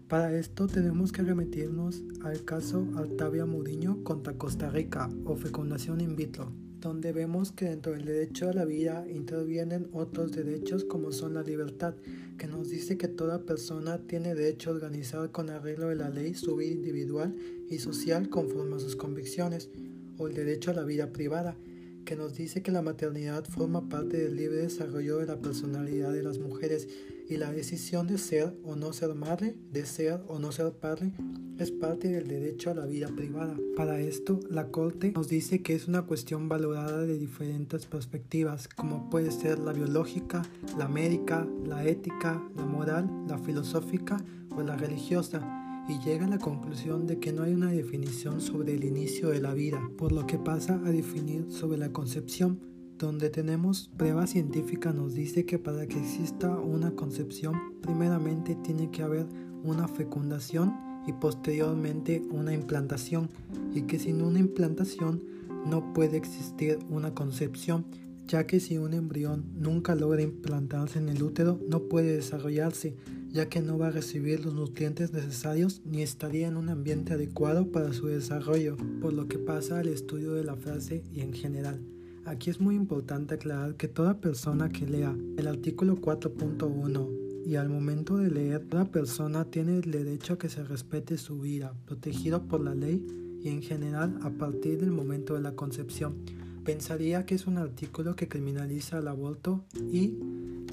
para 0.08 0.38
esto 0.38 0.68
tenemos 0.68 1.12
que 1.12 1.22
remitirnos 1.22 2.04
al 2.24 2.44
caso 2.44 2.88
Altavia 2.98 3.46
Muriño 3.46 4.04
contra 4.04 4.38
Costa 4.38 4.70
Rica 4.70 5.10
o 5.26 5.36
fecundación 5.36 6.02
in 6.02 6.16
vitro, 6.16 6.52
donde 6.80 7.14
vemos 7.14 7.52
que 7.52 7.66
dentro 7.66 7.94
del 7.94 8.06
derecho 8.06 8.50
a 8.50 8.54
la 8.54 8.66
vida 8.66 9.06
intervienen 9.10 9.88
otros 9.94 10.32
derechos 10.32 10.84
como 10.84 11.12
son 11.12 11.34
la 11.34 11.44
libertad, 11.44 11.96
que 12.38 12.48
nos 12.48 12.70
dice 12.70 12.98
que 12.98 13.08
toda 13.08 13.46
persona 13.46 14.00
tiene 14.00 14.36
derecho 14.36 14.70
a 14.70 14.74
organizar 14.74 15.32
con 15.32 15.50
arreglo 15.50 15.88
de 15.88 15.96
la 15.96 16.10
ley 16.10 16.34
su 16.34 16.58
vida 16.58 16.74
individual 16.74 17.36
y 17.70 17.80
social 17.80 18.30
conforme 18.30 18.76
a 18.76 18.80
sus 18.80 18.96
convicciones, 18.96 19.70
o 20.18 20.28
el 20.28 20.34
derecho 20.34 20.72
a 20.72 20.76
la 20.76 20.84
vida 20.84 21.12
privada, 21.12 21.58
que 22.06 22.16
nos 22.16 22.36
dice 22.36 22.62
que 22.62 22.72
la 22.72 22.82
maternidad 22.82 23.46
forma 23.46 23.88
parte 23.88 24.18
del 24.18 24.36
libre 24.36 24.58
desarrollo 24.58 25.18
de 25.20 25.28
la 25.28 25.40
personalidad 25.40 26.12
de 26.12 26.24
las 26.24 26.38
mujeres 26.38 26.88
y 27.34 27.38
la 27.38 27.52
decisión 27.52 28.06
de 28.06 28.20
ser 28.20 28.56
o 28.64 28.76
no 28.76 28.94
ser 28.94 29.16
madre, 29.16 29.56
de 29.72 29.88
ser 29.88 30.22
o 30.28 30.38
no 30.38 30.52
ser 30.52 30.72
padre, 30.74 31.12
es 31.58 31.72
parte 31.72 32.10
del 32.10 32.28
derecho 32.28 32.70
a 32.70 32.76
la 32.76 32.86
vida 32.86 33.08
privada. 33.08 33.58
Para 33.76 34.00
esto, 34.00 34.40
la 34.52 34.68
Corte 34.68 35.12
nos 35.16 35.30
dice 35.30 35.64
que 35.64 35.74
es 35.74 35.88
una 35.88 36.04
cuestión 36.04 36.48
valorada 36.48 37.02
de 37.02 37.18
diferentes 37.18 37.88
perspectivas, 37.88 38.68
como 38.68 39.10
puede 39.10 39.32
ser 39.32 39.58
la 39.58 39.74
biológica, 39.74 40.44
la 40.78 40.88
médica, 40.88 41.48
la 41.66 41.84
ética, 41.86 42.40
la 42.56 42.66
moral, 42.66 43.10
la 43.28 43.40
filosófica 43.40 44.24
o 44.56 44.62
la 44.62 44.76
religiosa 44.76 45.42
y 45.90 46.00
llega 46.00 46.26
a 46.26 46.30
la 46.30 46.38
conclusión 46.38 47.08
de 47.08 47.20
que 47.20 47.34
no 47.34 47.44
hay 47.44 47.54
una 47.54 47.72
definición 47.72 48.42
sobre 48.42 48.76
el 48.76 48.84
inicio 48.84 49.30
de 49.30 49.42
la 49.42 49.56
vida, 49.56 49.82
por 49.98 50.12
lo 50.12 50.28
que 50.28 50.38
pasa 50.38 50.76
a 50.86 50.92
definir 50.92 51.52
sobre 51.52 51.78
la 51.78 51.92
concepción, 51.92 52.60
donde 53.04 53.30
tenemos 53.30 53.90
prueba 53.98 54.28
científica 54.28 54.94
nos 54.94 55.14
dice 55.14 55.46
que 55.46 55.60
para 55.60 55.86
que 55.88 56.00
exista 56.00 56.58
una 56.58 56.92
concepción, 56.92 57.54
primeramente 57.82 58.56
tiene 58.56 58.92
que 58.92 59.04
haber 59.04 59.26
una 59.64 59.90
fecundación 59.90 60.74
y 61.06 61.12
posteriormente 61.12 62.24
una 62.32 62.54
implantación, 62.54 63.30
y 63.74 63.82
que 63.82 64.00
sin 64.00 64.22
una 64.22 64.40
implantación 64.40 65.22
no 65.66 65.94
puede 65.94 66.16
existir 66.16 66.80
una 66.90 67.14
concepción, 67.14 67.86
ya 68.26 68.48
que 68.48 68.62
si 68.62 68.78
un 68.78 68.94
embrión 68.94 69.52
nunca 69.54 69.96
logra 69.96 70.22
implantarse 70.22 70.98
en 70.98 71.10
el 71.10 71.22
útero, 71.22 71.60
no 71.68 71.90
puede 71.90 72.16
desarrollarse, 72.16 72.96
ya 73.30 73.50
que 73.50 73.62
no 73.62 73.78
va 73.78 73.88
a 73.88 73.92
recibir 73.92 74.46
los 74.46 74.54
nutrientes 74.54 75.12
necesarios 75.12 75.82
ni 75.84 76.04
estaría 76.04 76.48
en 76.48 76.56
un 76.56 76.70
ambiente 76.70 77.14
adecuado 77.14 77.70
para 77.70 77.92
su 77.92 78.08
desarrollo, 78.08 78.78
por 79.02 79.12
lo 79.12 79.28
que 79.28 79.40
pasa 79.40 79.80
al 79.80 79.90
estudio 79.90 80.34
de 80.34 80.46
la 80.46 80.56
frase 80.56 81.04
y 81.12 81.20
en 81.20 81.34
general. 81.34 81.93
Aquí 82.26 82.50
es 82.50 82.62
muy 82.62 82.76
importante 82.76 83.36
aclarar 83.36 83.76
que 83.76 83.90
toda 83.90 84.22
persona 84.22 84.70
que 84.70 84.88
lea 84.88 85.14
el 85.38 85.46
artículo 85.46 85.98
4.1 85.98 87.46
y 87.46 87.56
al 87.58 87.68
momento 87.68 88.16
de 88.16 88.32
leer, 88.32 88.66
toda 88.70 88.86
persona 88.86 89.44
tiene 89.44 89.80
el 89.80 89.92
derecho 89.92 90.34
a 90.34 90.38
que 90.38 90.48
se 90.48 90.64
respete 90.64 91.18
su 91.18 91.42
vida, 91.42 91.74
protegido 91.86 92.44
por 92.44 92.62
la 92.62 92.74
ley 92.76 93.06
y 93.42 93.50
en 93.50 93.62
general 93.62 94.18
a 94.22 94.30
partir 94.30 94.80
del 94.80 94.92
momento 94.92 95.34
de 95.34 95.42
la 95.42 95.52
concepción. 95.52 96.16
Pensaría 96.64 97.26
que 97.26 97.36
es 97.36 97.46
un 97.46 97.58
artículo 97.58 98.16
que 98.16 98.30
criminaliza 98.30 99.00
el 99.00 99.10
aborto 99.10 99.66
y 99.92 100.18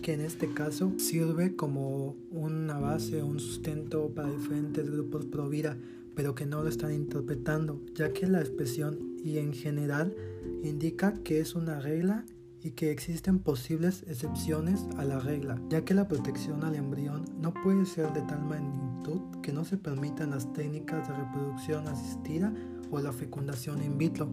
que 0.03 0.15
en 0.15 0.21
este 0.21 0.55
caso 0.55 0.93
sirve 0.99 1.57
como 1.57 2.15
una 2.31 2.79
base 2.79 3.25
un 3.25 3.41
sustento 3.41 4.09
para 4.15 4.31
diferentes 4.31 4.89
grupos 4.89 5.27
pro 5.27 5.49
vida, 5.49 5.77
pero 6.15 6.37
que 6.37 6.47
no 6.47 6.63
lo 6.63 6.69
están 6.69 6.95
interpretando, 6.95 7.81
ya 7.93 8.13
que 8.13 8.29
la 8.29 8.41
expresión 8.41 9.17
y 9.25 9.39
en 9.39 9.53
general 9.53 10.15
indica 10.63 11.15
que 11.25 11.41
es 11.41 11.55
una 11.55 11.81
regla 11.81 12.25
y 12.63 12.73
que 12.73 12.91
existen 12.91 13.39
posibles 13.39 14.05
excepciones 14.07 14.87
a 14.99 15.05
la 15.05 15.19
regla, 15.19 15.61
ya 15.69 15.85
que 15.85 15.95
la 15.95 16.09
protección 16.09 16.65
al 16.65 16.75
embrión 16.75 17.25
no 17.41 17.55
puede 17.55 17.87
ser 17.87 18.13
de 18.13 18.23
tal 18.23 18.45
magnitud 18.45 19.21
que 19.43 19.53
no 19.53 19.65
se 19.65 19.79
permitan 19.79 20.31
las 20.31 20.53
técnicas 20.53 21.09
de 21.09 21.15
reproducción 21.15 21.89
asistida 21.89 22.53
o 22.91 23.01
la 23.01 23.13
fecundación 23.13 23.83
in 23.83 23.97
vitro, 23.97 24.29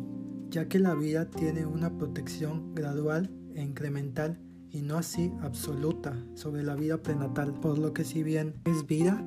ya 0.49 0.67
que 0.67 0.79
la 0.79 0.93
vida 0.95 1.29
tiene 1.29 1.65
una 1.65 1.97
protección 1.97 2.73
gradual 2.75 3.31
e 3.55 3.61
incremental 3.61 4.39
y 4.69 4.81
no 4.81 4.97
así 4.97 5.31
absoluta 5.41 6.25
sobre 6.33 6.63
la 6.63 6.75
vida 6.75 7.01
prenatal, 7.01 7.53
por 7.53 7.77
lo 7.77 7.93
que 7.93 8.03
si 8.03 8.23
bien 8.23 8.55
es 8.65 8.85
vida, 8.85 9.23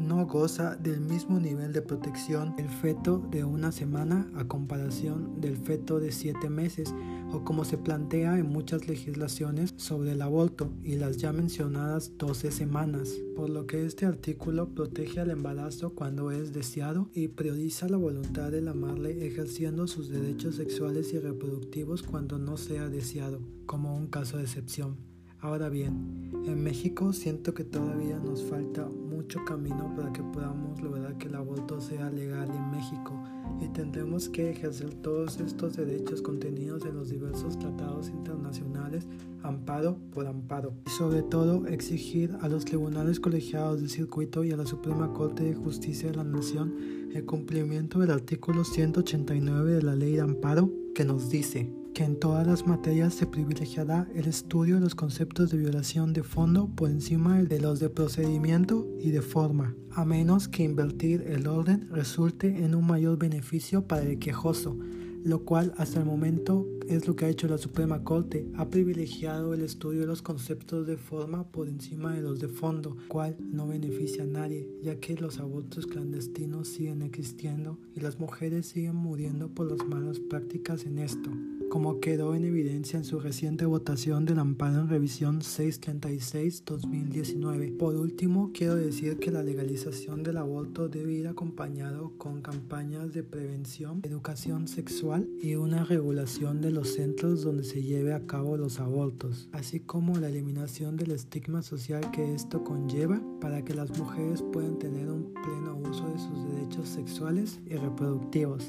no 0.00 0.26
goza 0.26 0.76
del 0.76 1.00
mismo 1.00 1.38
nivel 1.38 1.72
de 1.72 1.82
protección 1.82 2.54
el 2.58 2.68
feto 2.68 3.18
de 3.30 3.44
una 3.44 3.70
semana 3.70 4.30
a 4.34 4.48
comparación 4.48 5.40
del 5.40 5.56
feto 5.56 6.00
de 6.00 6.10
siete 6.10 6.48
meses 6.48 6.92
o 7.32 7.44
como 7.44 7.64
se 7.64 7.78
plantea 7.78 8.38
en 8.38 8.48
muchas 8.48 8.88
legislaciones 8.88 9.74
sobre 9.76 10.12
el 10.12 10.22
aborto 10.22 10.72
y 10.82 10.96
las 10.96 11.18
ya 11.18 11.32
mencionadas 11.32 12.16
12 12.18 12.50
semanas, 12.50 13.10
por 13.36 13.50
lo 13.50 13.66
que 13.66 13.84
este 13.84 14.06
artículo 14.06 14.70
protege 14.74 15.20
al 15.20 15.30
embarazo 15.30 15.90
cuando 15.94 16.30
es 16.30 16.52
deseado 16.52 17.08
y 17.12 17.28
prioriza 17.28 17.88
la 17.88 17.98
voluntad 17.98 18.50
de 18.50 18.62
la 18.62 18.74
madre 18.74 19.26
ejerciendo 19.26 19.86
sus 19.86 20.08
derechos 20.08 20.56
sexuales 20.56 21.12
y 21.12 21.18
reproductivos 21.18 22.02
cuando 22.02 22.38
no 22.38 22.56
sea 22.56 22.88
deseado, 22.88 23.40
como 23.66 23.94
un 23.96 24.08
caso 24.08 24.38
de 24.38 24.44
excepción. 24.44 24.96
Ahora 25.42 25.68
bien, 25.68 26.32
en 26.46 26.62
México 26.62 27.12
siento 27.12 27.54
que 27.54 27.64
todavía 27.64 28.18
nos 28.18 28.42
falta 28.42 28.90
mucho 29.20 29.44
camino 29.44 29.92
para 29.94 30.10
que 30.12 30.22
podamos 30.22 30.80
lograr 30.80 31.18
que 31.18 31.28
el 31.28 31.34
aborto 31.34 31.78
sea 31.78 32.08
legal 32.10 32.50
en 32.50 32.70
México. 32.70 33.12
Y 33.60 33.68
tendremos 33.68 34.30
que 34.30 34.50
ejercer 34.50 34.94
todos 34.94 35.38
estos 35.40 35.76
derechos 35.76 36.22
contenidos 36.22 36.86
en 36.86 36.94
los 36.94 37.10
diversos 37.10 37.58
tratados 37.58 38.08
internacionales 38.08 39.06
amparo 39.42 39.98
por 40.12 40.26
amparo. 40.26 40.72
Y 40.86 40.90
sobre 40.90 41.22
todo 41.22 41.66
exigir 41.66 42.34
a 42.40 42.48
los 42.48 42.64
tribunales 42.64 43.20
colegiados 43.20 43.80
del 43.80 43.90
circuito 43.90 44.42
y 44.42 44.52
a 44.52 44.56
la 44.56 44.64
Suprema 44.64 45.12
Corte 45.12 45.44
de 45.44 45.54
Justicia 45.54 46.10
de 46.10 46.16
la 46.16 46.24
Nación 46.24 46.74
el 47.12 47.26
cumplimiento 47.26 47.98
del 47.98 48.12
artículo 48.12 48.64
189 48.64 49.74
de 49.74 49.82
la 49.82 49.96
ley 49.96 50.12
de 50.12 50.22
amparo 50.22 50.70
que 50.94 51.04
nos 51.04 51.28
dice 51.28 51.79
en 52.04 52.18
todas 52.18 52.46
las 52.46 52.66
materias 52.66 53.14
se 53.14 53.26
privilegiará 53.26 54.08
el 54.14 54.26
estudio 54.26 54.76
de 54.76 54.80
los 54.80 54.94
conceptos 54.94 55.50
de 55.50 55.58
violación 55.58 56.12
de 56.12 56.22
fondo 56.22 56.68
por 56.68 56.88
encima 56.88 57.42
de 57.42 57.60
los 57.60 57.78
de 57.78 57.90
procedimiento 57.90 58.86
y 58.98 59.10
de 59.10 59.20
forma, 59.20 59.74
a 59.92 60.04
menos 60.04 60.48
que 60.48 60.62
invertir 60.62 61.22
el 61.26 61.46
orden 61.46 61.88
resulte 61.90 62.64
en 62.64 62.74
un 62.74 62.86
mayor 62.86 63.18
beneficio 63.18 63.86
para 63.86 64.02
el 64.02 64.18
quejoso, 64.18 64.78
lo 65.24 65.44
cual 65.44 65.74
hasta 65.76 66.00
el 66.00 66.06
momento 66.06 66.66
es 66.90 67.06
lo 67.06 67.14
que 67.14 67.24
ha 67.24 67.28
hecho 67.28 67.46
la 67.46 67.56
Suprema 67.56 68.02
Corte, 68.02 68.48
ha 68.56 68.68
privilegiado 68.68 69.54
el 69.54 69.62
estudio 69.62 70.00
de 70.00 70.08
los 70.08 70.22
conceptos 70.22 70.88
de 70.88 70.96
forma 70.96 71.44
por 71.44 71.68
encima 71.68 72.12
de 72.12 72.20
los 72.20 72.40
de 72.40 72.48
fondo, 72.48 72.96
cual 73.06 73.36
no 73.38 73.68
beneficia 73.68 74.24
a 74.24 74.26
nadie, 74.26 74.68
ya 74.82 74.96
que 74.96 75.14
los 75.14 75.38
abortos 75.38 75.86
clandestinos 75.86 76.66
siguen 76.66 77.02
existiendo 77.02 77.78
y 77.94 78.00
las 78.00 78.18
mujeres 78.18 78.66
siguen 78.66 78.96
muriendo 78.96 79.48
por 79.48 79.70
las 79.70 79.86
malas 79.86 80.18
prácticas 80.18 80.84
en 80.84 80.98
esto 80.98 81.30
como 81.70 82.00
quedó 82.00 82.34
en 82.34 82.44
evidencia 82.44 82.98
en 82.98 83.04
su 83.04 83.20
reciente 83.20 83.64
votación 83.64 84.24
del 84.24 84.40
amparo 84.40 84.80
en 84.80 84.88
revisión 84.88 85.40
636-2019. 85.40 87.76
Por 87.76 87.94
último, 87.94 88.50
quiero 88.52 88.74
decir 88.74 89.20
que 89.20 89.30
la 89.30 89.44
legalización 89.44 90.24
del 90.24 90.38
aborto 90.38 90.88
debe 90.88 91.12
ir 91.12 91.28
acompañado 91.28 92.10
con 92.18 92.42
campañas 92.42 93.12
de 93.12 93.22
prevención, 93.22 94.00
educación 94.02 94.66
sexual 94.66 95.28
y 95.40 95.54
una 95.54 95.84
regulación 95.84 96.60
de 96.60 96.72
los 96.80 96.94
centros 96.94 97.42
donde 97.42 97.62
se 97.62 97.82
lleve 97.82 98.14
a 98.14 98.26
cabo 98.26 98.56
los 98.56 98.80
abortos, 98.80 99.50
así 99.52 99.80
como 99.80 100.16
la 100.16 100.30
eliminación 100.30 100.96
del 100.96 101.10
estigma 101.10 101.60
social 101.60 102.10
que 102.10 102.34
esto 102.34 102.64
conlleva 102.64 103.20
para 103.38 103.62
que 103.62 103.74
las 103.74 103.90
mujeres 103.98 104.42
puedan 104.50 104.78
tener 104.78 105.10
un 105.10 105.30
pleno 105.34 105.76
uso 105.76 106.08
de 106.08 106.18
sus 106.18 106.54
derechos 106.54 106.88
sexuales 106.88 107.60
y 107.66 107.74
reproductivos. 107.74 108.66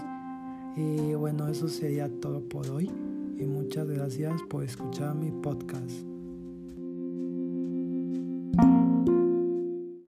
Y 0.75 1.13
bueno, 1.13 1.47
eso 1.47 1.69
sería 1.69 2.09
todo 2.19 2.41
por 2.41 2.69
hoy. 2.69 2.91
Y 3.37 3.45
muchas 3.45 3.89
gracias 3.89 4.41
por 4.49 4.65
escuchar 4.65 5.15
mi 5.15 5.31
podcast. 5.31 6.10